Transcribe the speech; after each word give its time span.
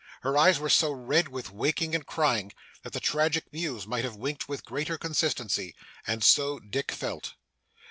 Her 0.21 0.35
eyes 0.35 0.57
were 0.59 0.67
so 0.71 0.89
red 0.91 1.27
with 1.27 1.51
waking 1.51 1.93
and 1.93 2.03
crying, 2.03 2.53
that 2.81 2.91
the 2.91 2.99
Tragic 2.99 3.53
Muse 3.53 3.85
might 3.85 4.03
have 4.03 4.15
winked 4.15 4.49
with 4.49 4.65
greater 4.65 4.97
consistency. 4.97 5.75
And 6.07 6.23
so 6.23 6.57
Dick 6.57 6.91
felt. 6.91 7.35